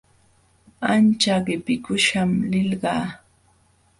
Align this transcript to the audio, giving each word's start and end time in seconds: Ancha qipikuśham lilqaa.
Ancha 0.93 1.35
qipikuśham 1.45 2.31
lilqaa. 2.51 3.05